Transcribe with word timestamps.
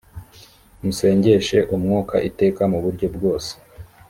musengeshe 0.83 1.57
umwuka 1.75 2.15
iteka 2.29 2.61
mu 2.71 2.79
buryo 2.83 3.07
bwose 3.15 3.51